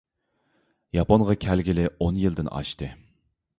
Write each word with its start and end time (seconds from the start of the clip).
ياپونغا 0.99 1.35
كەلگىلى 1.45 1.85
ئون 1.93 2.19
يىلدىن 2.25 2.53
ئاشتى. 2.57 2.93